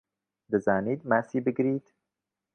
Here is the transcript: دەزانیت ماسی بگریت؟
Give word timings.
دەزانیت 0.51 1.01
ماسی 1.09 1.39
بگریت؟ 1.45 1.85